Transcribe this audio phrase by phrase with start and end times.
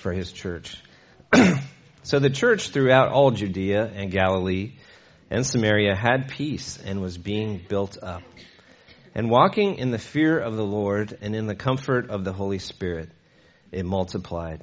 [0.00, 0.76] for his church.
[2.02, 4.72] so the church throughout all Judea and Galilee
[5.30, 8.22] and Samaria had peace and was being built up.
[9.14, 12.58] And walking in the fear of the Lord and in the comfort of the Holy
[12.58, 13.10] Spirit,
[13.72, 14.62] it multiplied.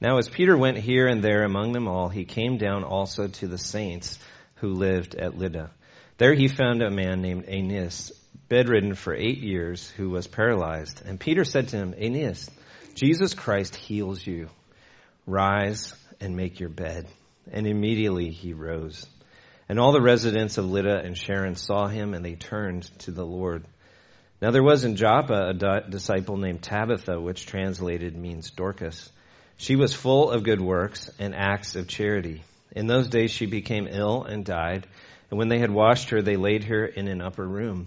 [0.00, 3.48] Now as Peter went here and there among them all, he came down also to
[3.48, 4.18] the saints
[4.56, 5.70] who lived at Lydda.
[6.18, 8.12] There he found a man named Aeneas,
[8.48, 11.02] bedridden for eight years, who was paralyzed.
[11.04, 12.50] And Peter said to him, Aeneas,
[12.94, 14.48] Jesus Christ heals you.
[15.26, 17.06] Rise and make your bed.
[17.50, 19.06] And immediately he rose.
[19.68, 23.24] And all the residents of Lydda and Sharon saw him, and they turned to the
[23.24, 23.64] Lord.
[24.42, 29.10] Now there was in Joppa a disciple named Tabitha, which translated means Dorcas.
[29.56, 32.42] She was full of good works and acts of charity.
[32.72, 34.86] In those days she became ill and died,
[35.30, 37.86] and when they had washed her, they laid her in an upper room.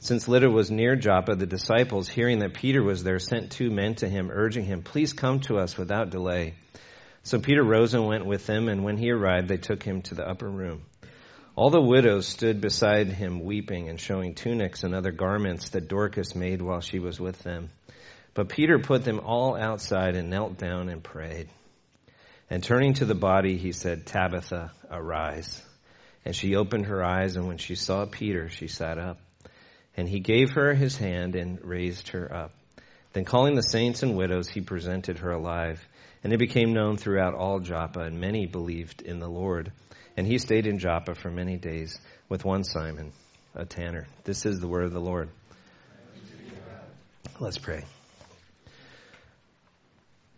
[0.00, 3.96] Since Lydda was near Joppa, the disciples, hearing that Peter was there, sent two men
[3.96, 6.54] to him, urging him, Please come to us without delay.
[7.24, 10.14] So Peter rose and went with them, and when he arrived, they took him to
[10.14, 10.82] the upper room.
[11.56, 16.36] All the widows stood beside him, weeping and showing tunics and other garments that Dorcas
[16.36, 17.70] made while she was with them.
[18.34, 21.48] But Peter put them all outside and knelt down and prayed.
[22.48, 25.60] And turning to the body, he said, Tabitha, arise.
[26.24, 29.18] And she opened her eyes, and when she saw Peter, she sat up.
[29.98, 32.52] And he gave her his hand and raised her up.
[33.14, 35.84] Then calling the saints and widows, he presented her alive.
[36.22, 39.72] And it became known throughout all Joppa, and many believed in the Lord.
[40.16, 43.10] And he stayed in Joppa for many days with one Simon,
[43.56, 44.06] a tanner.
[44.22, 45.30] This is the word of the Lord.
[47.40, 47.84] Let's pray.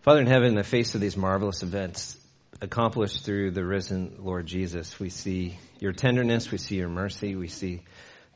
[0.00, 2.16] Father in heaven, in the face of these marvelous events
[2.62, 7.48] accomplished through the risen Lord Jesus, we see your tenderness, we see your mercy, we
[7.48, 7.82] see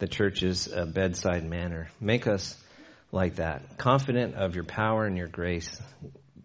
[0.05, 1.89] the church's uh, bedside manner.
[1.99, 2.63] Make us
[3.11, 5.81] like that, confident of your power and your grace,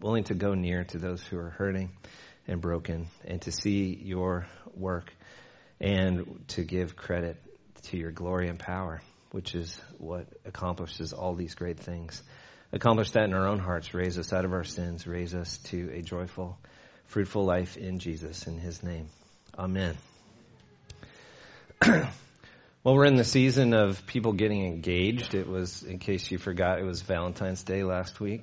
[0.00, 1.90] willing to go near to those who are hurting
[2.48, 5.12] and broken, and to see your work
[5.78, 7.36] and to give credit
[7.82, 12.22] to your glory and power, which is what accomplishes all these great things.
[12.72, 13.92] Accomplish that in our own hearts.
[13.92, 15.06] Raise us out of our sins.
[15.06, 16.58] Raise us to a joyful,
[17.08, 18.46] fruitful life in Jesus.
[18.46, 19.08] In his name.
[19.58, 19.98] Amen.
[22.82, 25.34] well, we're in the season of people getting engaged.
[25.34, 28.42] It was, in case you forgot, it was Valentine's Day last week.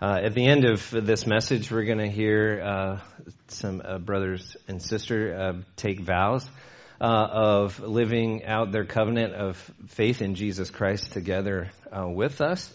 [0.00, 3.00] Uh, at the end of this message, we're going to hear uh,
[3.48, 6.46] some uh, brothers and sisters uh, take vows
[7.00, 9.56] uh, of living out their covenant of
[9.88, 12.70] faith in Jesus Christ together uh, with us.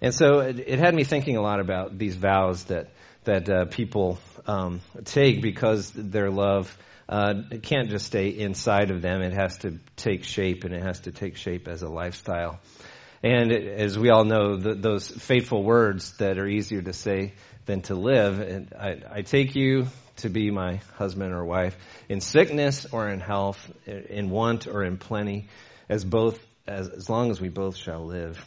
[0.00, 2.90] And so it, it, had me thinking a lot about these vows that
[3.24, 6.76] that uh, people um, take because their love
[7.12, 10.82] uh, it can't just stay inside of them; it has to take shape, and it
[10.82, 12.58] has to take shape as a lifestyle.
[13.22, 17.34] And it, as we all know, the, those faithful words that are easier to say
[17.66, 18.40] than to live.
[18.40, 21.76] And I, I take you to be my husband or wife
[22.08, 25.48] in sickness or in health, in want or in plenty,
[25.90, 28.42] as both as, as long as we both shall live.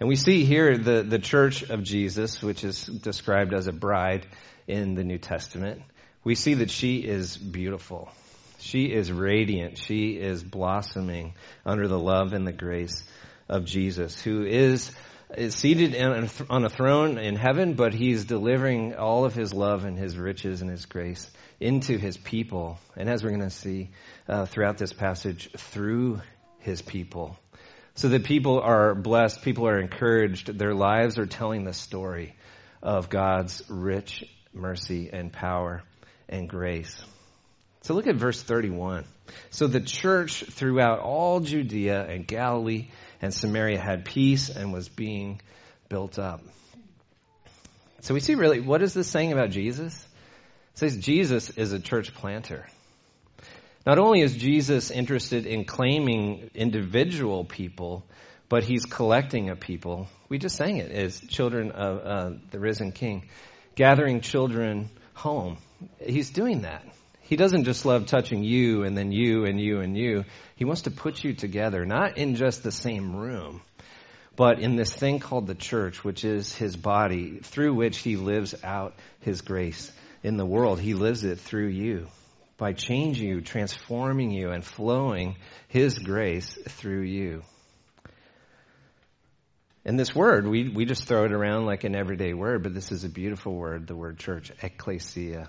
[0.00, 4.26] And we see here the, the church of Jesus, which is described as a bride
[4.66, 5.82] in the New Testament.
[6.22, 8.10] We see that she is beautiful.
[8.58, 9.78] She is radiant.
[9.78, 13.02] She is blossoming under the love and the grace
[13.48, 14.92] of Jesus, who is,
[15.36, 19.84] is seated in, on a throne in heaven, but he's delivering all of his love
[19.84, 21.28] and his riches and his grace
[21.58, 22.78] into his people.
[22.96, 23.90] And as we're going to see
[24.28, 26.20] uh, throughout this passage, through
[26.58, 27.38] his people
[27.94, 32.34] so that people are blessed, people are encouraged, their lives are telling the story
[32.82, 35.82] of God's rich mercy and power
[36.30, 37.02] and grace.
[37.82, 39.04] So look at verse 31.
[39.50, 42.88] So the church throughout all Judea and Galilee
[43.20, 45.40] and Samaria had peace and was being
[45.88, 46.42] built up.
[48.00, 49.94] So we see really, what is this saying about Jesus?
[50.74, 52.66] It says Jesus is a church planter.
[53.86, 58.04] Not only is Jesus interested in claiming individual people,
[58.48, 60.08] but he's collecting a people.
[60.28, 63.28] We just sang it as children of uh, the risen King,
[63.74, 65.58] gathering children home.
[65.98, 66.84] He's doing that.
[67.22, 70.24] He doesn't just love touching you and then you and you and you.
[70.56, 73.62] He wants to put you together, not in just the same room,
[74.34, 78.54] but in this thing called the church, which is his body, through which he lives
[78.64, 79.92] out his grace
[80.22, 80.80] in the world.
[80.80, 82.08] He lives it through you
[82.60, 85.34] by changing you, transforming you, and flowing
[85.68, 87.42] His grace through you.
[89.82, 92.92] And this word, we, we just throw it around like an everyday word, but this
[92.92, 95.48] is a beautiful word, the word church, ecclesia,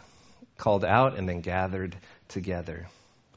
[0.62, 1.98] called out and then gathered
[2.30, 2.88] together.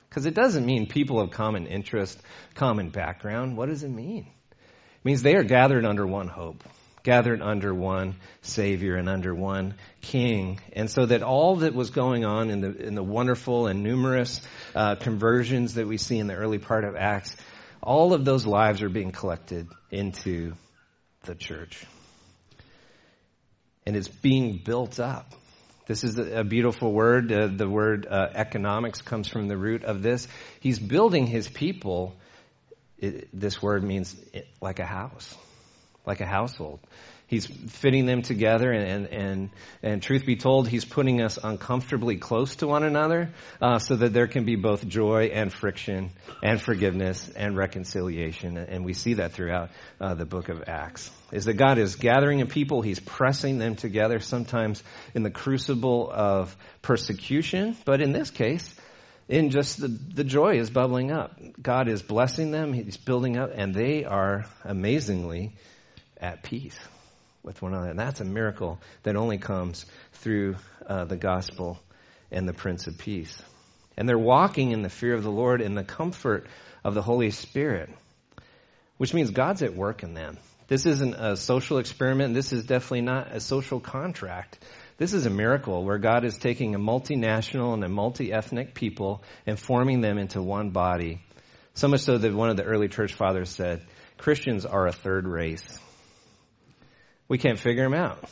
[0.08, 2.20] Because it doesn't mean people of common interest,
[2.54, 3.56] common background.
[3.56, 4.26] What does it mean?
[4.50, 6.62] It means they are gathered under one hope.
[7.04, 10.58] gathered under one Savior and under one King.
[10.72, 14.40] And so that all that was going on in the, in the wonderful and numerous
[14.74, 17.36] uh, conversions that we see in the early part of Acts,
[17.82, 20.54] all of those lives are being collected into
[21.24, 21.84] the church.
[23.86, 25.34] And it's being built up.
[25.86, 27.30] This is a beautiful word.
[27.30, 30.26] Uh, the word uh, economics comes from the root of this.
[30.60, 32.16] He's building his people.
[32.98, 35.36] It, this word means it, like a house,
[36.06, 36.80] like a household.
[37.26, 39.50] He's fitting them together, and, and, and,
[39.82, 43.30] and, truth be told, he's putting us uncomfortably close to one another
[43.62, 46.10] uh, so that there can be both joy and friction
[46.42, 48.58] and forgiveness and reconciliation.
[48.58, 51.10] And we see that throughout uh, the book of Acts.
[51.32, 54.82] Is that God is gathering a people, he's pressing them together, sometimes
[55.14, 58.72] in the crucible of persecution, but in this case,
[59.30, 61.40] in just the, the joy is bubbling up.
[61.60, 65.54] God is blessing them, he's building up, and they are amazingly
[66.20, 66.78] at peace
[67.44, 67.90] with one another.
[67.90, 70.56] And that's a miracle that only comes through
[70.86, 71.78] uh, the gospel
[72.30, 73.40] and the Prince of Peace.
[73.96, 76.46] And they're walking in the fear of the Lord in the comfort
[76.82, 77.90] of the Holy Spirit,
[78.96, 80.38] which means God's at work in them.
[80.66, 82.34] This isn't a social experiment.
[82.34, 84.58] This is definitely not a social contract.
[84.96, 89.22] This is a miracle where God is taking a multinational and a multi ethnic people
[89.46, 91.20] and forming them into one body.
[91.74, 93.82] So much so that one of the early church fathers said,
[94.16, 95.78] Christians are a third race.
[97.28, 98.22] We can't figure them out.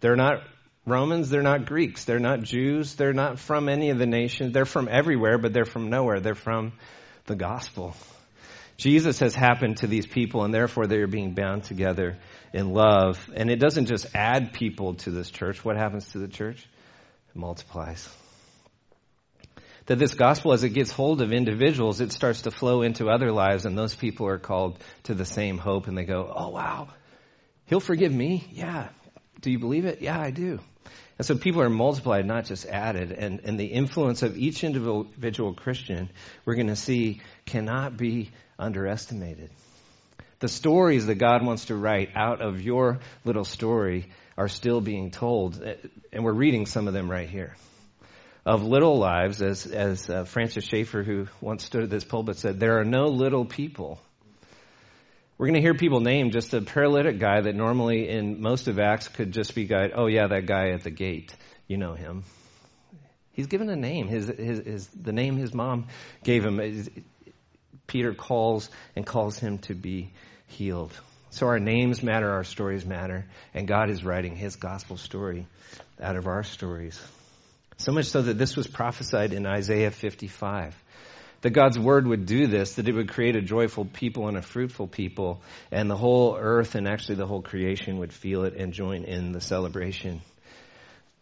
[0.00, 0.42] They're not
[0.86, 4.52] Romans, they're not Greeks, they're not Jews, they're not from any of the nations.
[4.52, 6.20] They're from everywhere, but they're from nowhere.
[6.20, 6.72] They're from
[7.24, 7.94] the gospel.
[8.76, 12.18] Jesus has happened to these people, and therefore they are being bound together
[12.52, 13.30] in love.
[13.34, 15.64] And it doesn't just add people to this church.
[15.64, 16.66] What happens to the church?
[17.28, 18.08] It multiplies.
[19.86, 23.30] That this gospel, as it gets hold of individuals, it starts to flow into other
[23.30, 26.88] lives, and those people are called to the same hope, and they go, Oh, wow,
[27.66, 28.46] He'll forgive me.
[28.52, 28.88] Yeah.
[29.40, 30.02] Do you believe it?
[30.02, 30.60] Yeah, I do.
[31.16, 33.12] And so people are multiplied, not just added.
[33.12, 36.10] And, and the influence of each individual Christian,
[36.44, 39.50] we're going to see, cannot be underestimated.
[40.40, 45.10] The stories that God wants to write out of your little story are still being
[45.10, 45.62] told.
[46.12, 47.54] And we're reading some of them right here.
[48.44, 52.60] Of little lives, as, as uh, Francis Schaeffer, who once stood at this pulpit, said,
[52.60, 54.00] there are no little people
[55.36, 58.78] we're going to hear people name just a paralytic guy that normally in most of
[58.78, 61.34] Acts could just be guy, oh yeah, that guy at the gate.
[61.66, 62.24] You know him.
[63.32, 64.06] He's given a name.
[64.06, 65.88] His, his, his, the name his mom
[66.22, 66.60] gave him.
[67.86, 70.12] Peter calls and calls him to be
[70.46, 70.92] healed.
[71.30, 75.48] So our names matter, our stories matter, and God is writing his gospel story
[76.00, 77.00] out of our stories.
[77.76, 80.76] So much so that this was prophesied in Isaiah 55
[81.44, 84.40] that God's word would do this, that it would create a joyful people and a
[84.40, 88.72] fruitful people, and the whole earth and actually the whole creation would feel it and
[88.72, 90.22] join in the celebration.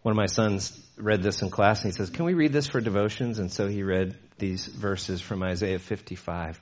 [0.02, 2.69] One of my sons read this in class and he says, Can we read this
[2.69, 3.40] for devotions?
[3.40, 6.60] And so he read these verses from Isaiah 55.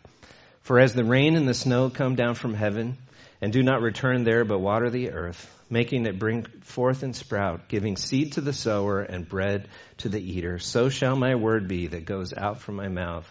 [0.63, 2.97] For as the rain and the snow come down from heaven,
[3.43, 7.69] and do not return there but water the earth, making it bring forth and sprout,
[7.69, 9.69] giving seed to the sower and bread
[9.99, 13.31] to the eater, so shall my word be that goes out from my mouth.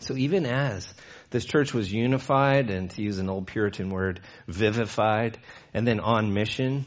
[0.00, 0.92] So even as
[1.30, 5.38] this church was unified, and to use an old Puritan word, vivified,
[5.74, 6.86] and then on mission,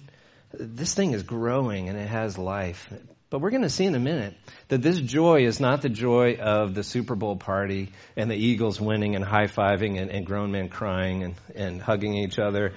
[0.54, 2.92] this thing is growing and it has life.
[3.30, 4.36] But we're going to see in a minute
[4.68, 8.80] that this joy is not the joy of the Super Bowl party and the Eagles
[8.80, 12.74] winning and high fiving and, and grown men crying and, and hugging each other.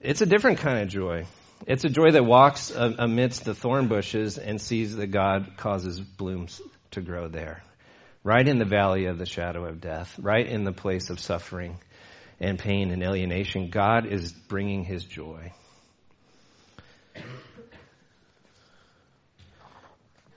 [0.00, 1.26] It's a different kind of joy.
[1.66, 6.60] It's a joy that walks amidst the thorn bushes and sees that God causes blooms
[6.92, 7.62] to grow there
[8.24, 11.78] right in the valley of the shadow of death, right in the place of suffering
[12.40, 15.52] and pain and alienation, God is bringing his joy.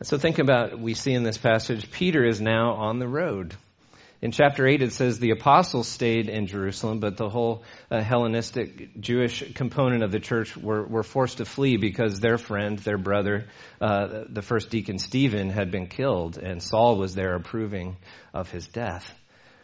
[0.04, 3.56] So think about, we see in this passage, Peter is now on the road.
[4.20, 9.00] In chapter 8, it says the apostles stayed in Jerusalem, but the whole uh, Hellenistic
[9.00, 13.46] Jewish component of the church were, were forced to flee because their friend, their brother,
[13.80, 17.98] uh, the first deacon Stephen, had been killed, and Saul was there approving
[18.34, 19.08] of his death.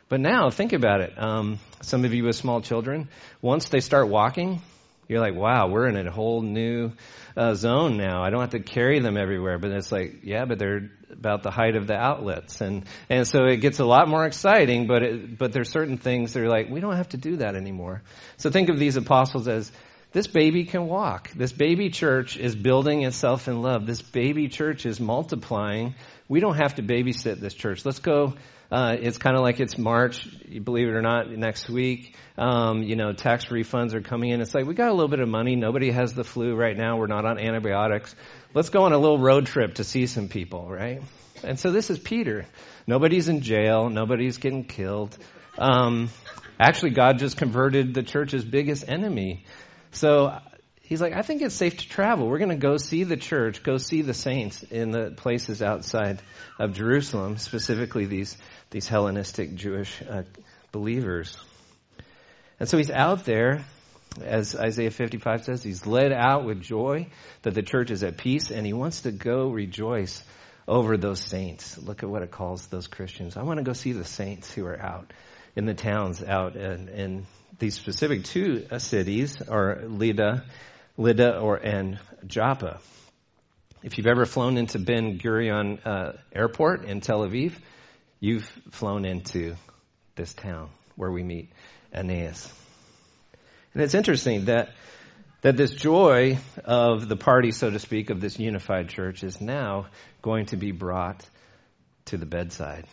[0.08, 1.14] But now, think about it.
[1.18, 3.10] Um, some of you with small children,
[3.42, 4.62] once they start walking,
[5.08, 6.94] You're like, wow, we're in a whole new
[7.36, 8.24] uh, zone now.
[8.24, 9.58] I don't have to carry them everywhere.
[9.58, 13.46] But it's like, yeah, but they're about the height of the outlets, and and so
[13.46, 14.88] it gets a lot more exciting.
[14.88, 17.56] But it, but there's certain things that are like, we don't have to do that
[17.56, 18.02] anymore.
[18.38, 19.72] So think of these apostles as
[20.14, 21.32] this baby can walk.
[21.32, 23.88] This baby church is building itself in love.
[23.88, 25.96] This baby church is multiplying.
[26.28, 27.86] We don't have to babysit this church.
[27.86, 28.34] Let's go.
[28.72, 30.28] Uh, it's kind of like it's March,
[30.64, 32.16] believe it or not, next week.
[32.38, 34.42] Um, you know, tax refunds are coming in.
[34.42, 35.56] It's like we got a little bit of money.
[35.56, 36.98] Nobody has the flu right now.
[36.98, 38.16] We're not on antibiotics.
[38.54, 41.02] Let's go on a little road trip to see some people, right?
[41.44, 42.46] And so this is Peter.
[42.88, 43.90] Nobody's in jail.
[43.90, 45.16] Nobody's getting killed.
[45.58, 46.10] Um,
[46.60, 49.46] actually, God just converted the church's biggest enemy
[49.94, 50.40] so
[50.94, 52.28] he's like, I think it's safe to travel.
[52.28, 56.22] We're going to go see the church, go see the saints in the places outside
[56.60, 58.38] of Jerusalem, specifically these,
[58.70, 60.22] these Hellenistic Jewish uh,
[60.72, 61.36] believers.
[62.60, 63.66] And so he's out there,
[64.24, 67.08] as Isaiah 55 says, he's led out with joy
[67.42, 70.24] that the church is at peace, and he wants to go rejoice
[70.68, 71.76] over those saints.
[71.76, 73.36] Look at what it calls those Christians.
[73.36, 75.12] I want to go see the saints who are out
[75.56, 77.26] in the towns out in, in
[77.58, 80.44] these specific two uh, cities are Lydda,
[80.98, 82.80] Lydda or and Joppa.
[83.82, 87.54] If you've ever flown into Ben Gurion uh, Airport in Tel Aviv,
[88.20, 89.56] you've flown into
[90.16, 91.52] this town where we meet
[91.94, 92.52] Aeneas.
[93.74, 94.70] And it's interesting that
[95.42, 99.88] that this joy of the party, so to speak, of this unified church is now
[100.22, 101.26] going to be brought
[102.06, 102.86] to the bedside.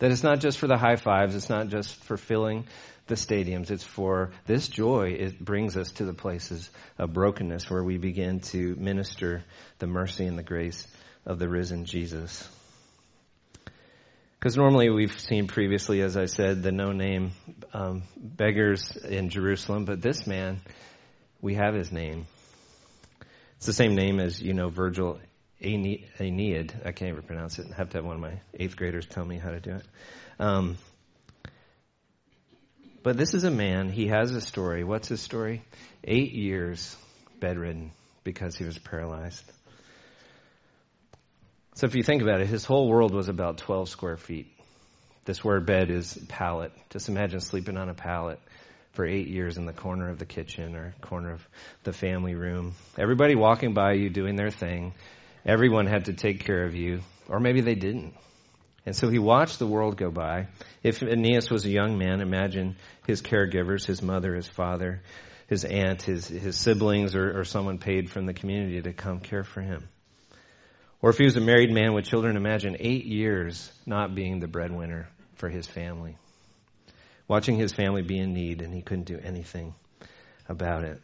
[0.00, 2.66] That it's not just for the high fives, it's not just for filling
[3.06, 3.70] the stadiums.
[3.70, 5.10] It's for this joy.
[5.10, 9.44] It brings us to the places of brokenness where we begin to minister
[9.78, 10.86] the mercy and the grace
[11.26, 12.48] of the risen Jesus.
[14.38, 17.32] Because normally we've seen previously, as I said, the no name
[17.74, 20.62] um, beggars in Jerusalem, but this man,
[21.42, 22.26] we have his name.
[23.58, 25.20] It's the same name as, you know, Virgil
[25.62, 26.72] Aeneid.
[26.84, 27.66] I can't even pronounce it.
[27.72, 29.84] I have to have one of my eighth graders tell me how to do it.
[30.38, 30.78] Um,
[33.02, 34.84] but this is a man, he has a story.
[34.84, 35.62] What's his story?
[36.04, 36.96] Eight years
[37.40, 37.92] bedridden
[38.24, 39.44] because he was paralyzed.
[41.74, 44.48] So if you think about it, his whole world was about 12 square feet.
[45.24, 46.72] This word bed is pallet.
[46.90, 48.38] Just imagine sleeping on a pallet
[48.92, 51.48] for eight years in the corner of the kitchen or corner of
[51.84, 52.74] the family room.
[52.98, 54.92] Everybody walking by you doing their thing.
[55.44, 58.14] Everyone had to take care of you, or maybe they didn't.
[58.86, 60.48] And so he watched the world go by.
[60.82, 65.02] If Aeneas was a young man, imagine his caregivers, his mother, his father,
[65.48, 69.44] his aunt, his, his siblings, or, or someone paid from the community to come care
[69.44, 69.88] for him.
[71.02, 74.48] Or if he was a married man with children, imagine eight years not being the
[74.48, 76.16] breadwinner for his family.
[77.26, 79.74] Watching his family be in need and he couldn't do anything
[80.48, 81.00] about it.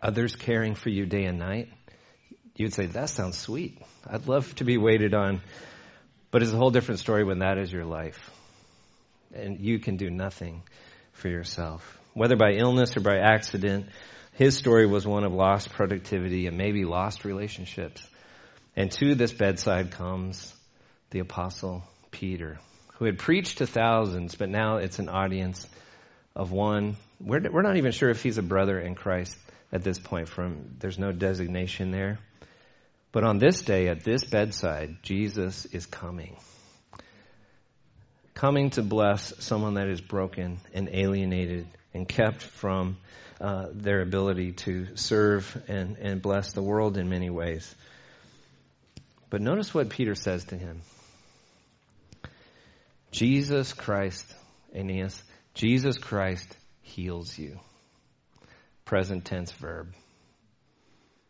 [0.00, 1.68] Others caring for you day and night.
[2.56, 3.78] You'd say, that sounds sweet.
[4.06, 5.40] I'd love to be waited on
[6.32, 8.18] but it's a whole different story when that is your life.
[9.34, 10.62] And you can do nothing
[11.12, 11.98] for yourself.
[12.14, 13.86] Whether by illness or by accident,
[14.32, 18.04] his story was one of lost productivity and maybe lost relationships.
[18.74, 20.54] And to this bedside comes
[21.10, 22.58] the apostle Peter,
[22.94, 25.68] who had preached to thousands, but now it's an audience
[26.34, 26.96] of one.
[27.20, 29.36] We're, we're not even sure if he's a brother in Christ
[29.72, 32.18] at this point from, there's no designation there.
[33.10, 36.36] But on this day, at this bedside, Jesus is coming.
[38.34, 42.96] Coming to bless someone that is broken and alienated and kept from
[43.40, 47.74] uh, their ability to serve and, and bless the world in many ways.
[49.28, 50.82] But notice what Peter says to him
[53.10, 54.26] Jesus Christ,
[54.74, 55.22] Aeneas,
[55.54, 57.58] Jesus Christ heals you.
[58.84, 59.94] Present tense verb.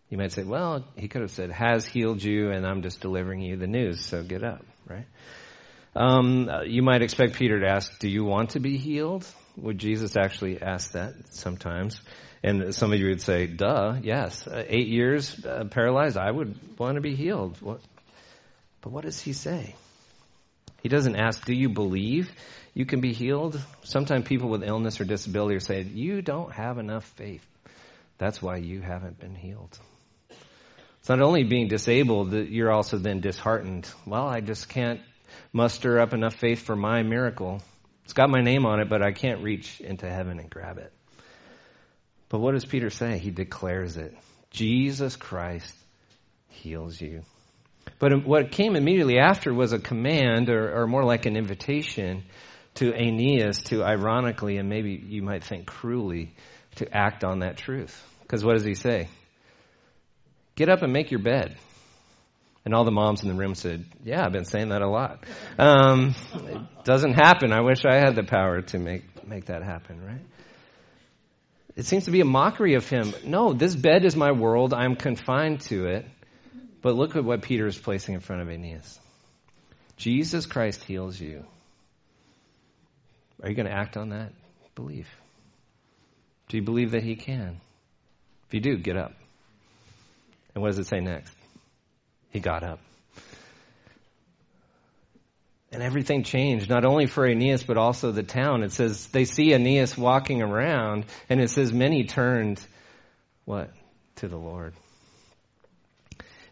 [0.09, 3.41] You might say, well, he could have said, has healed you, and I'm just delivering
[3.41, 5.07] you the news, so get up, right?
[5.95, 9.27] Um, you might expect Peter to ask, do you want to be healed?
[9.57, 12.01] Would Jesus actually ask that sometimes?
[12.43, 14.47] And some of you would say, duh, yes.
[14.47, 17.61] Uh, eight years uh, paralyzed, I would want to be healed.
[17.61, 17.81] What?
[18.81, 19.77] But what does he say?
[20.83, 22.31] He doesn't ask, do you believe
[22.75, 23.61] you can be healed?
[23.85, 27.47] Sometimes people with illness or disability are saying, you don't have enough faith.
[28.19, 29.79] That's why you haven't been healed.
[30.99, 33.89] It's not only being disabled that you're also then disheartened.
[34.07, 35.01] Well, I just can't
[35.53, 37.63] muster up enough faith for my miracle.
[38.05, 40.93] It's got my name on it, but I can't reach into heaven and grab it.
[42.29, 43.19] But what does Peter say?
[43.19, 44.17] He declares it.
[44.51, 45.75] Jesus Christ
[46.49, 47.23] heals you.
[48.03, 52.25] But what came immediately after was a command, or, or more like an invitation,
[52.75, 56.35] to Aeneas to ironically and maybe you might think cruelly
[56.77, 57.97] to act on that truth.
[58.23, 59.09] Because what does he say?
[60.57, 61.57] Get up and make your bed.
[62.65, 65.25] And all the moms in the room said, Yeah, I've been saying that a lot.
[65.57, 67.53] Um, it doesn't happen.
[67.53, 70.27] I wish I had the power to make, make that happen, right?
[71.77, 73.15] It seems to be a mockery of him.
[73.25, 74.75] No, this bed is my world.
[74.75, 76.07] I'm confined to it.
[76.83, 78.99] But look at what Peter is placing in front of Aeneas.
[79.97, 81.45] Jesus Christ heals you.
[83.43, 84.33] Are you going to act on that
[84.75, 85.09] belief?
[86.49, 87.61] Do you believe that he can?
[88.49, 89.15] If you do, get up.
[90.55, 91.33] And what does it say next?
[92.31, 92.81] He got up.
[95.71, 98.63] And everything changed, not only for Aeneas, but also the town.
[98.63, 102.61] It says they see Aeneas walking around, and it says many turned,
[103.47, 103.71] what?
[104.17, 104.75] To the Lord.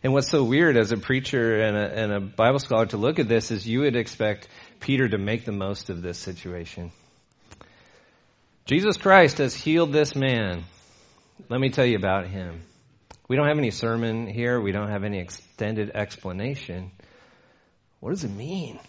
[0.02, 3.18] And what's so weird as a preacher and a, and a Bible scholar to look
[3.18, 4.48] at this is you would expect
[4.80, 6.90] Peter to make the most of this situation.
[8.64, 10.64] Jesus Christ has healed this man.
[11.48, 12.62] Let me tell you about him.
[13.28, 14.60] We don't have any sermon here.
[14.60, 16.92] We don't have any extended explanation.
[18.00, 18.80] What does it mean?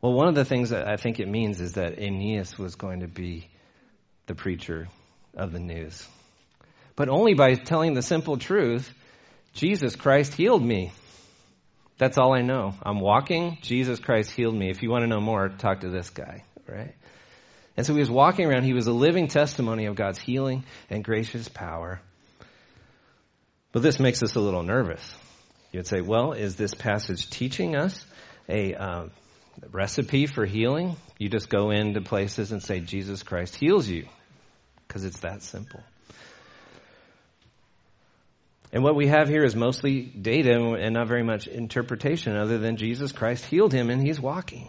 [0.00, 3.00] Well, one of the things that I think it means is that Aeneas was going
[3.00, 3.48] to be
[4.26, 4.88] the preacher
[5.34, 6.06] of the news.
[6.96, 8.92] But only by telling the simple truth
[9.52, 10.92] Jesus Christ healed me.
[11.98, 12.74] That's all I know.
[12.82, 14.70] I'm walking, Jesus Christ healed me.
[14.70, 16.94] If you want to know more, talk to this guy, right?
[17.76, 18.64] And so he was walking around.
[18.64, 22.00] He was a living testimony of God's healing and gracious power.
[23.72, 25.02] But this makes us a little nervous.
[25.72, 28.04] You'd say, well, is this passage teaching us
[28.48, 29.06] a, uh,
[29.70, 30.96] recipe for healing.
[31.18, 34.06] You just go into places and say, Jesus Christ heals you.
[34.86, 35.82] Because it's that simple.
[38.74, 42.76] And what we have here is mostly data and not very much interpretation other than
[42.76, 44.68] Jesus Christ healed him and he's walking.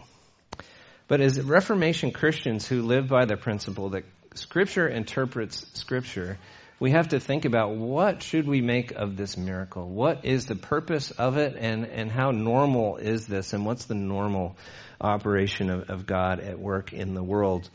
[1.08, 6.38] But as Reformation Christians who live by the principle that Scripture interprets Scripture,
[6.78, 9.88] we have to think about what should we make of this miracle?
[9.88, 13.96] What is the purpose of it and, and how normal is this and what's the
[13.96, 14.56] normal
[15.00, 17.68] operation of, of God at work in the world?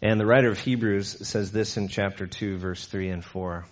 [0.00, 3.66] And the writer of Hebrews says this in chapter 2, verse 3 and 4,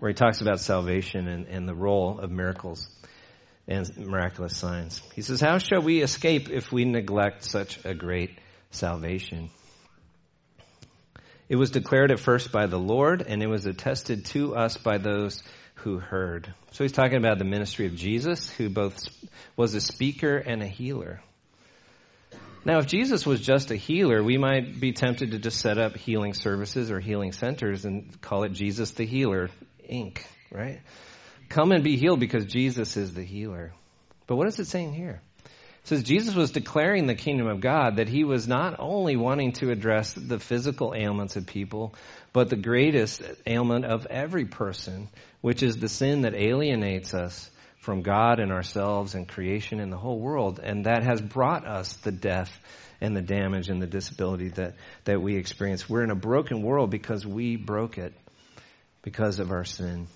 [0.00, 2.88] where he talks about salvation and, and the role of miracles
[3.68, 5.00] and miraculous signs.
[5.14, 8.38] He says, How shall we escape if we neglect such a great
[8.70, 9.50] salvation?
[11.48, 14.98] It was declared at first by the Lord, and it was attested to us by
[14.98, 15.42] those
[15.74, 16.52] who heard.
[16.72, 18.98] So he's talking about the ministry of Jesus, who both
[19.56, 21.20] was a speaker and a healer.
[22.64, 25.96] Now, if Jesus was just a healer, we might be tempted to just set up
[25.96, 29.48] healing services or healing centers and call it Jesus the Healer,
[29.90, 30.18] Inc.,
[30.50, 30.80] right?
[31.48, 33.72] Come and be healed because Jesus is the healer.
[34.26, 35.20] But what is it saying here?
[35.44, 39.52] It says Jesus was declaring the kingdom of God, that he was not only wanting
[39.54, 41.94] to address the physical ailments of people,
[42.32, 45.08] but the greatest ailment of every person,
[45.40, 47.50] which is the sin that alienates us
[47.80, 50.60] from God and ourselves and creation and the whole world.
[50.62, 52.52] And that has brought us the death
[53.00, 54.74] and the damage and the disability that,
[55.04, 55.88] that we experience.
[55.88, 58.12] We're in a broken world because we broke it
[59.02, 60.06] because of our sin.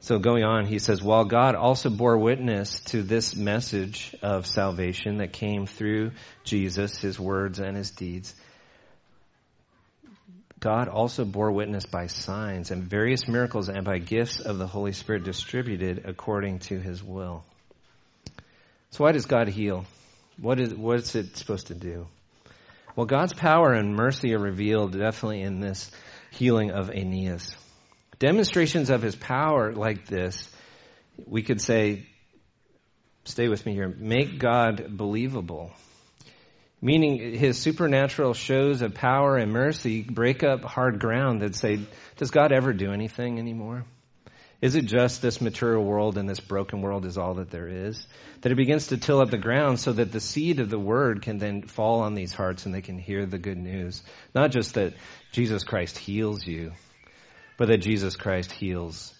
[0.00, 5.16] So going on, he says, while God also bore witness to this message of salvation
[5.16, 6.10] that came through
[6.44, 8.34] Jesus, his words and his deeds,
[10.60, 14.92] God also bore witness by signs and various miracles and by gifts of the Holy
[14.92, 17.42] Spirit distributed according to his will.
[18.90, 19.86] So why does God heal?
[20.38, 22.06] What is, what's it supposed to do?
[22.96, 25.90] Well, God's power and mercy are revealed definitely in this
[26.34, 27.54] healing of Aeneas.
[28.18, 30.48] Demonstrations of his power like this,
[31.26, 32.06] we could say,
[33.24, 35.72] stay with me here, make God believable.
[36.80, 41.80] Meaning his supernatural shows of power and mercy break up hard ground that say,
[42.16, 43.84] does God ever do anything anymore?
[44.64, 48.06] Is it just this material world and this broken world is all that there is?
[48.40, 51.20] That it begins to till up the ground so that the seed of the word
[51.20, 54.02] can then fall on these hearts and they can hear the good news.
[54.34, 54.94] Not just that
[55.32, 56.72] Jesus Christ heals you,
[57.58, 59.12] but that Jesus Christ heals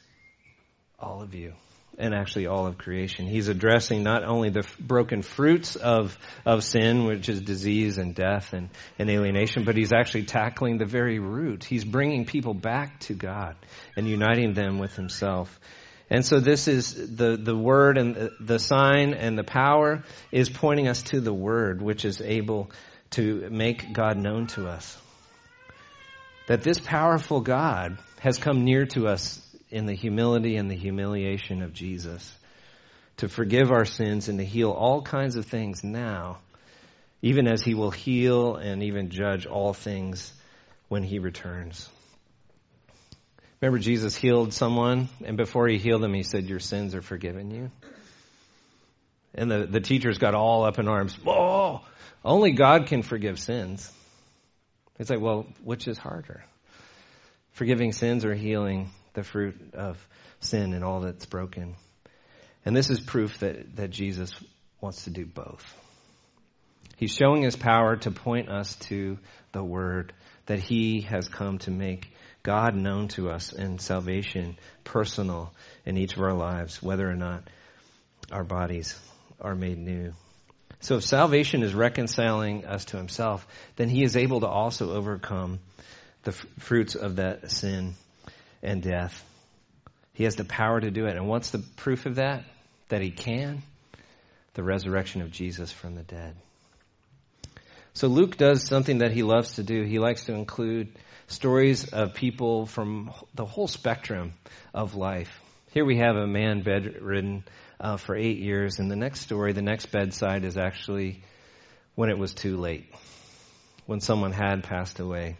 [0.98, 1.52] all of you
[1.98, 3.26] and actually all of creation.
[3.26, 8.52] He's addressing not only the broken fruits of, of sin, which is disease and death
[8.52, 11.64] and, and alienation, but he's actually tackling the very root.
[11.64, 13.56] He's bringing people back to God
[13.96, 15.58] and uniting them with himself.
[16.10, 20.88] And so this is the, the word and the sign and the power is pointing
[20.88, 22.70] us to the word, which is able
[23.10, 24.98] to make God known to us.
[26.46, 29.40] That this powerful God has come near to us
[29.74, 32.32] in the humility and the humiliation of Jesus
[33.16, 36.38] to forgive our sins and to heal all kinds of things now,
[37.22, 40.32] even as he will heal and even judge all things
[40.86, 41.88] when he returns.
[43.60, 47.50] Remember, Jesus healed someone, and before he healed them, he said, Your sins are forgiven
[47.50, 47.70] you.
[49.34, 51.18] And the, the teachers got all up in arms.
[51.26, 51.84] Oh,
[52.24, 53.90] only God can forgive sins.
[55.00, 56.44] It's like, well, which is harder?
[57.54, 59.96] Forgiving sins or healing the fruit of
[60.40, 61.74] sin and all that's broken?
[62.64, 64.32] And this is proof that, that Jesus
[64.80, 65.64] wants to do both.
[66.96, 69.18] He's showing his power to point us to
[69.52, 70.12] the Word,
[70.46, 75.52] that he has come to make God known to us and salvation personal
[75.84, 77.48] in each of our lives, whether or not
[78.30, 78.98] our bodies
[79.40, 80.12] are made new.
[80.80, 83.46] So if salvation is reconciling us to himself,
[83.76, 85.60] then he is able to also overcome
[86.24, 87.94] the f- fruits of that sin
[88.64, 89.24] and death.
[90.14, 91.16] He has the power to do it.
[91.16, 92.44] And what's the proof of that?
[92.88, 93.62] That he can?
[94.54, 96.34] The resurrection of Jesus from the dead.
[97.94, 99.82] So Luke does something that he loves to do.
[99.82, 100.88] He likes to include
[101.28, 104.34] stories of people from the whole spectrum
[104.72, 105.40] of life.
[105.72, 107.44] Here we have a man bedridden
[107.80, 111.22] uh, for eight years, and the next story, the next bedside, is actually
[111.94, 112.92] when it was too late,
[113.86, 115.36] when someone had passed away,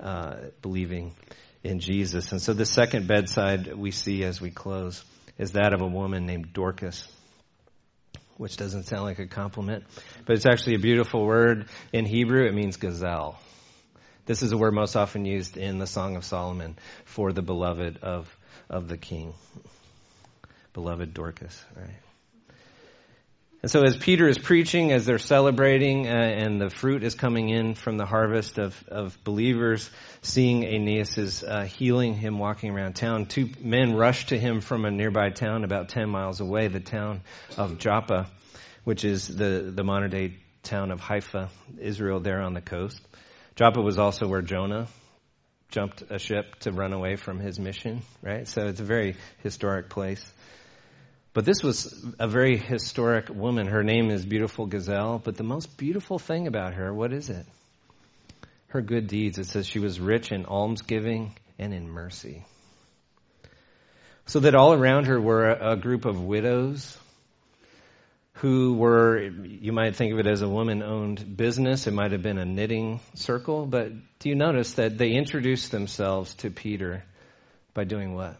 [0.00, 1.14] uh, believing
[1.64, 2.30] in Jesus.
[2.30, 5.04] And so the second bedside we see as we close
[5.38, 7.08] is that of a woman named Dorcas
[8.36, 9.84] which doesn't sound like a compliment,
[10.26, 11.66] but it's actually a beautiful word.
[11.92, 13.38] In Hebrew, it means gazelle.
[14.26, 17.98] This is a word most often used in the Song of Solomon for the beloved
[18.02, 18.34] of,
[18.68, 19.34] of the king.
[20.72, 22.03] Beloved Dorcas, right?
[23.64, 27.48] And so as Peter is preaching, as they're celebrating, uh, and the fruit is coming
[27.48, 29.88] in from the harvest of, of believers,
[30.20, 34.90] seeing Aeneas uh, healing him walking around town, two men rush to him from a
[34.90, 37.22] nearby town about 10 miles away, the town
[37.56, 38.30] of Joppa,
[38.84, 41.48] which is the, the modern day town of Haifa,
[41.78, 43.00] Israel, there on the coast.
[43.56, 44.88] Joppa was also where Jonah
[45.70, 48.46] jumped a ship to run away from his mission, right?
[48.46, 50.22] So it's a very historic place.
[51.34, 53.66] But this was a very historic woman.
[53.66, 55.20] Her name is Beautiful Gazelle.
[55.22, 57.44] But the most beautiful thing about her, what is it?
[58.68, 59.36] Her good deeds.
[59.38, 62.44] It says she was rich in almsgiving and in mercy.
[64.26, 66.96] So that all around her were a, group of widows
[68.34, 71.88] who were, you might think of it as a woman owned business.
[71.88, 73.66] It might have been a knitting circle.
[73.66, 77.02] But do you notice that they introduced themselves to Peter
[77.74, 78.36] by doing what?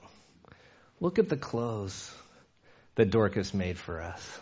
[1.00, 2.14] Look at the clothes
[2.96, 4.40] that Dorcas made for us.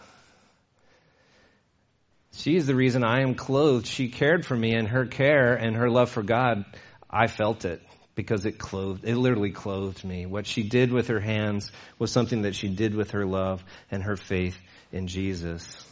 [2.34, 3.86] She is the reason I am clothed.
[3.86, 6.64] She cared for me, and her care and her love for God,
[7.10, 7.82] I felt it
[8.14, 10.26] because it clothed, it literally clothed me.
[10.26, 14.02] What she did with her hands was something that she did with her love and
[14.02, 14.58] her faith
[14.92, 15.84] in Jesus.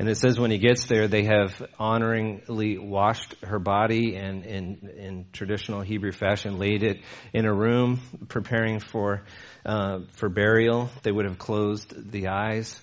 [0.00, 5.26] And it says when he gets there, they have honoringly washed her body and in,
[5.30, 7.02] traditional Hebrew fashion laid it
[7.34, 9.24] in a room, preparing for,
[9.66, 10.88] uh, for burial.
[11.02, 12.80] They would have closed the eyes.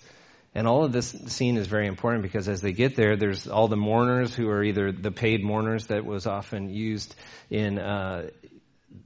[0.53, 3.67] And all of this scene is very important because as they get there, there's all
[3.67, 7.15] the mourners who are either the paid mourners that was often used
[7.49, 8.29] in uh,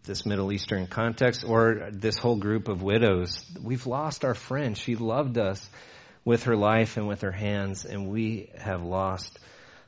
[0.04, 3.42] this Middle Eastern context, or this whole group of widows.
[3.64, 4.78] We've lost our friend.
[4.78, 5.66] She loved us
[6.24, 9.40] with her life and with her hands, and we have lost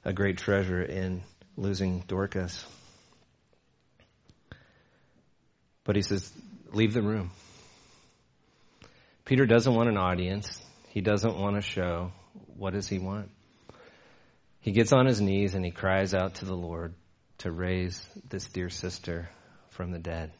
[0.03, 1.21] a great treasure in
[1.55, 2.65] losing Dorcas.
[5.83, 6.31] But he says,
[6.71, 7.31] Leave the room.
[9.25, 10.59] Peter doesn't want an audience.
[10.89, 12.11] He doesn't want a show.
[12.57, 13.29] What does he want?
[14.59, 16.93] He gets on his knees and he cries out to the Lord
[17.39, 19.29] to raise this dear sister
[19.69, 20.31] from the dead.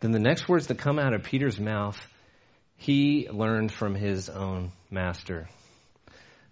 [0.00, 1.98] Then the next words that come out of Peter's mouth
[2.82, 5.48] he learned from his own master.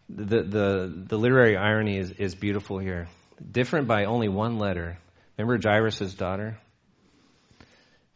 [0.09, 3.09] The, the, the literary irony is, is beautiful here.
[3.51, 4.99] Different by only one letter.
[5.37, 6.57] Remember Jairus' daughter?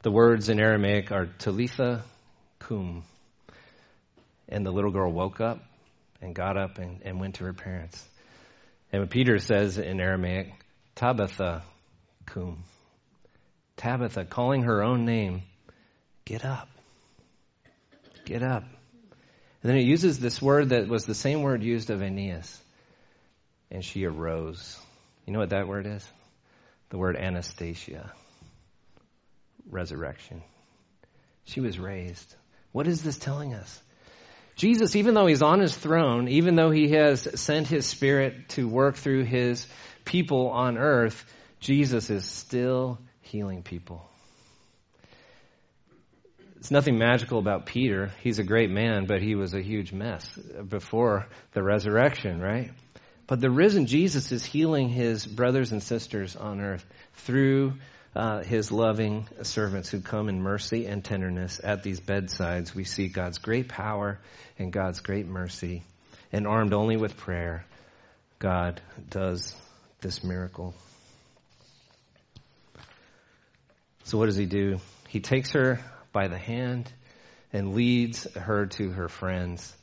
[0.02, 2.04] The words in Aramaic are Talitha
[2.60, 3.02] cum.
[4.48, 5.64] And the little girl woke up
[6.22, 8.00] and got up and, and went to her parents.
[8.92, 10.52] And Peter says in Aramaic,
[10.94, 11.64] Tabitha
[12.26, 12.62] cum.
[13.76, 15.42] Tabitha, calling her own name,
[16.24, 16.68] get up.
[18.24, 18.64] Get up.
[19.62, 22.60] And then it uses this word that was the same word used of Aeneas.
[23.70, 24.78] And she arose.
[25.26, 26.06] You know what that word is?
[26.90, 28.12] The word Anastasia.
[29.70, 30.42] Resurrection.
[31.44, 32.34] She was raised.
[32.72, 33.80] What is this telling us?
[34.56, 38.68] Jesus, even though he's on his throne, even though he has sent his spirit to
[38.68, 39.66] work through his
[40.04, 41.24] people on earth,
[41.58, 44.08] Jesus is still healing people.
[46.64, 48.10] It's nothing magical about Peter.
[48.22, 50.26] He's a great man, but he was a huge mess
[50.66, 52.70] before the resurrection, right?
[53.26, 56.82] But the risen Jesus is healing his brothers and sisters on earth
[57.16, 57.74] through
[58.16, 62.74] uh, his loving servants who come in mercy and tenderness at these bedsides.
[62.74, 64.18] We see God's great power
[64.58, 65.82] and God's great mercy.
[66.32, 67.66] And armed only with prayer,
[68.38, 69.54] God does
[70.00, 70.72] this miracle.
[74.04, 74.78] So what does he do?
[75.08, 75.78] He takes her
[76.14, 76.90] by the hand
[77.52, 79.76] and leads her to her friends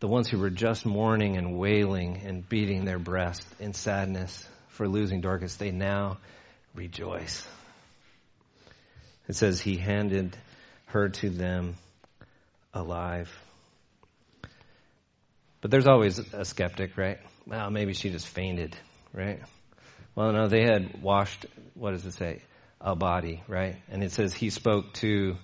[0.00, 4.86] the ones who were just mourning and wailing and beating their breast in sadness for
[4.86, 6.18] losing Dorcas, they now
[6.74, 7.46] rejoice.
[9.26, 10.36] It says he handed
[10.86, 11.76] her to them
[12.72, 13.28] alive.
[15.60, 17.18] But there's always a skeptic, right?
[17.44, 18.76] Well, maybe she just fainted,
[19.12, 19.40] right?
[20.14, 22.42] Well, no, they had washed, what does it say?
[22.80, 23.76] A body, right?
[23.90, 25.36] And it says he spoke to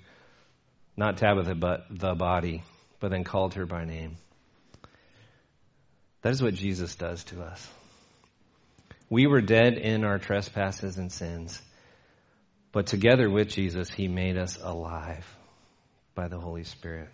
[0.97, 2.63] not Tabitha, but the body,
[3.01, 4.17] but then called her by name.
[6.23, 7.69] That is what Jesus does to us.
[9.11, 11.61] We were dead in our trespasses and sins,
[12.73, 15.27] but together with Jesus, He made us alive
[16.15, 17.09] by the Holy Spirit.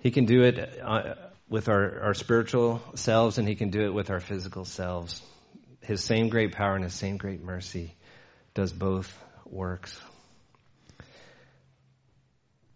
[0.00, 1.14] He can do it uh,
[1.48, 5.22] with our, our spiritual selves, and He can do it with our physical selves.
[5.80, 7.94] His same great power and His same great mercy
[8.58, 9.16] does both
[9.48, 9.96] works.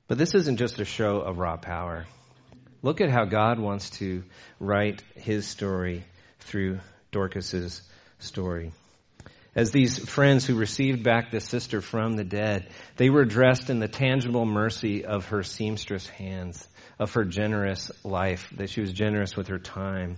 [0.07, 2.07] But this isn't just a show of raw power.
[2.83, 4.23] Look at how God wants to
[4.61, 6.05] write his story
[6.38, 6.79] through
[7.11, 7.83] Dorcas's
[8.21, 8.71] story.
[9.57, 13.81] As these friends who received back the sister from the dead, they were dressed in
[13.81, 16.64] the tangible mercy of her seamstress hands,
[17.01, 20.16] of her generous life, that she was generous with her time.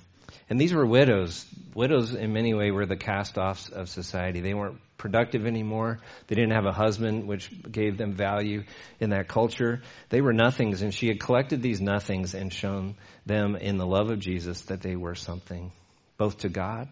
[0.50, 1.46] And these were widows.
[1.74, 4.42] Widows, in many ways, were the cast offs of society.
[4.42, 5.98] They weren't productive anymore.
[6.26, 8.64] They didn't have a husband, which gave them value
[9.00, 9.82] in that culture.
[10.08, 14.10] They were nothings, and she had collected these nothings and shown them in the love
[14.10, 15.72] of Jesus that they were something,
[16.16, 16.88] both to God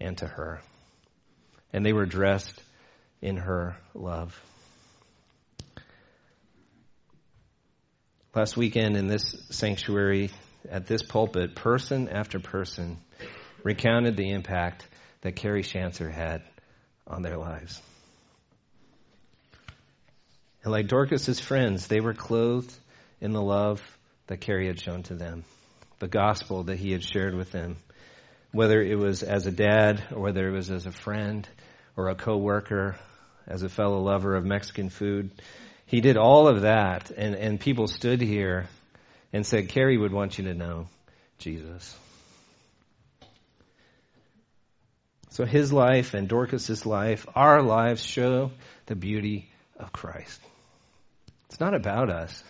[0.00, 0.60] and to her.
[1.72, 2.62] And they were dressed
[3.20, 4.40] in her love.
[8.34, 10.30] Last weekend in this sanctuary,
[10.68, 12.98] at this pulpit, person after person
[13.62, 14.86] recounted the impact
[15.20, 16.42] that Carrie Shancer had
[17.06, 17.80] on their lives.
[20.62, 22.74] And like Dorcas's friends, they were clothed
[23.20, 23.82] in the love
[24.26, 25.44] that Carrie had shown to them,
[25.98, 27.76] the gospel that he had shared with them,
[28.52, 31.46] whether it was as a dad or whether it was as a friend
[31.96, 32.96] or a coworker,
[33.46, 35.30] as a fellow lover of Mexican food.
[35.86, 38.66] He did all of that, and, and people stood here
[39.32, 40.86] and said, Carrie would want you to know
[41.38, 41.94] Jesus.
[45.34, 48.52] So his life and Dorcas's life, our lives show
[48.86, 50.40] the beauty of Christ.
[51.46, 52.40] It's not about us.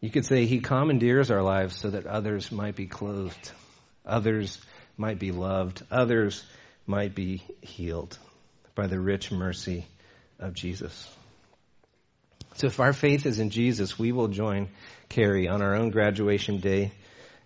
[0.00, 3.52] You could say he commandeers our lives so that others might be clothed,
[4.04, 4.58] others
[4.96, 6.44] might be loved, others
[6.88, 8.18] might be healed
[8.74, 9.86] by the rich mercy
[10.40, 11.08] of Jesus.
[12.54, 14.70] So if our faith is in Jesus, we will join
[15.08, 16.90] Carrie on our own graduation day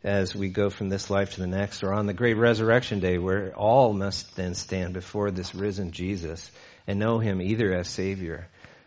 [0.04, 3.16] as we go from this life to the next, or on the great resurrection day
[3.16, 6.50] where all must then stand before this risen Jesus
[6.86, 8.46] and know him either as Savior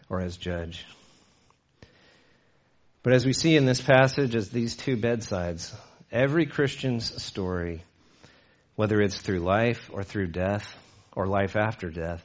[0.09, 0.85] or as Judge.
[3.01, 5.73] But as we see in this passage, as these two bedsides,
[6.11, 7.81] every Christian's story,
[8.75, 10.71] whether it's through life or through death
[11.15, 12.23] or life after death,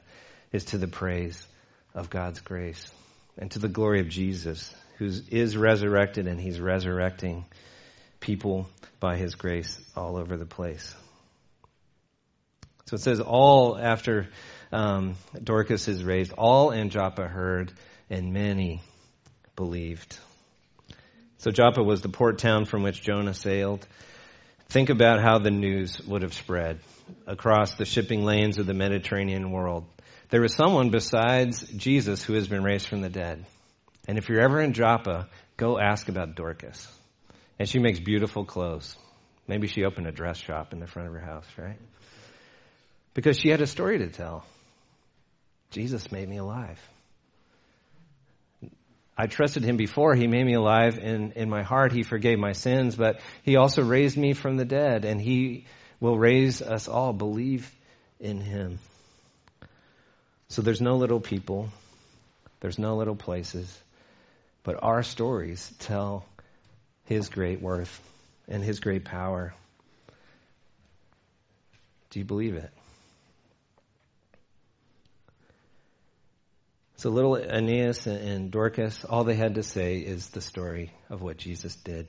[0.51, 1.47] is to the praise
[1.95, 2.91] of God's grace
[3.39, 7.45] and to the glory of Jesus, who is resurrected and he's resurrecting
[8.23, 8.67] people
[8.99, 10.95] by his grace all over the place.
[12.85, 14.29] So it says, all after
[14.71, 17.73] um, Dorcas is raised, all in Joppa heard,
[18.09, 18.81] and many
[19.55, 20.17] believed.
[21.37, 23.85] So Joppa was the port town from which Jonah sailed.
[24.69, 26.79] Think about how the news would have spread
[27.27, 29.85] across the shipping lanes of the Mediterranean world.
[30.29, 33.45] There was someone besides Jesus who has been raised from the dead.
[34.07, 36.87] And if you're ever in Joppa, go ask about Dorcas.
[37.63, 38.97] And she makes beautiful clothes.
[39.47, 41.79] Maybe she opened a dress shop in the front of her house, right?
[43.13, 44.45] Because she had a story to tell.
[45.71, 46.77] Jesus made me alive.
[49.17, 50.13] I trusted him before.
[50.13, 51.93] He made me alive in, in my heart.
[51.93, 55.63] He forgave my sins, but he also raised me from the dead, and he
[56.01, 57.13] will raise us all.
[57.13, 57.73] Believe
[58.19, 58.77] in him.
[60.49, 61.69] So there's no little people,
[62.59, 63.73] there's no little places,
[64.63, 66.25] but our stories tell
[67.05, 68.01] his great worth
[68.47, 69.53] and his great power.
[72.09, 72.71] Do you believe it?
[76.97, 81.37] So little Aeneas and Dorcas, all they had to say is the story of what
[81.37, 82.07] Jesus did.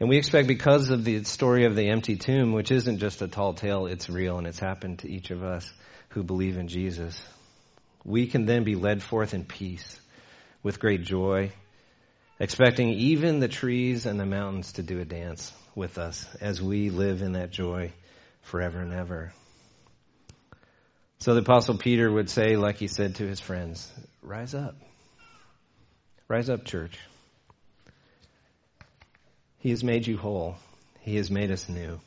[0.00, 3.28] And we expect because of the story of the empty tomb, which isn't just a
[3.28, 5.72] tall tale, it's real and it's happened to each of us
[6.08, 7.22] who believe in Jesus.
[8.04, 10.00] We can then be led forth in peace
[10.62, 11.52] with great joy,
[12.38, 16.90] expecting even the trees and the mountains to do a dance with us as we
[16.90, 17.92] live in that joy
[18.42, 19.32] forever and ever.
[21.18, 23.90] So the apostle Peter would say, like he said to his friends,
[24.22, 24.76] rise up.
[26.28, 26.98] Rise up, church.
[29.58, 30.56] He has made you whole.
[31.00, 32.00] He has made us new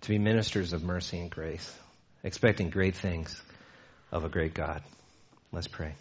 [0.00, 1.72] to be ministers of mercy and grace,
[2.22, 3.40] expecting great things
[4.12, 4.82] of a great God.
[5.52, 5.94] Let's pray.